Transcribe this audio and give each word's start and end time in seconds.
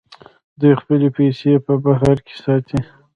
دوی 0.59 0.73
خپلې 0.81 1.07
پیسې 1.17 1.51
په 1.65 1.73
بهر 1.83 2.17
کې 2.25 2.35
ساتي. 2.43 2.79